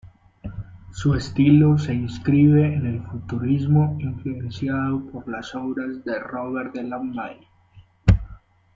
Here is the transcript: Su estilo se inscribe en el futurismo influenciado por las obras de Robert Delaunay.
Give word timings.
Su 0.91 1.13
estilo 1.13 1.77
se 1.77 1.93
inscribe 1.93 2.65
en 2.73 2.87
el 2.87 3.03
futurismo 3.03 3.97
influenciado 3.99 4.99
por 5.11 5.27
las 5.29 5.53
obras 5.53 6.03
de 6.03 6.17
Robert 6.17 6.73
Delaunay. 6.73 7.37